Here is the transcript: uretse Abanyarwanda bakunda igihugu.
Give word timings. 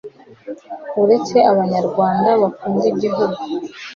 uretse 1.01 1.37
Abanyarwanda 1.51 2.29
bakunda 2.41 2.85
igihugu. 2.93 3.39